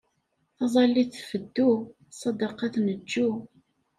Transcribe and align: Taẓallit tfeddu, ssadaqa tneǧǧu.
Taẓallit 0.57 1.09
tfeddu, 1.17 1.69
ssadaqa 2.11 2.67
tneǧǧu. 2.73 3.29